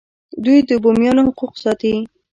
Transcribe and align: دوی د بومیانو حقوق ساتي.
دوی 0.43 0.57
د 0.69 0.71
بومیانو 0.83 1.21
حقوق 1.29 1.53
ساتي. 1.63 1.93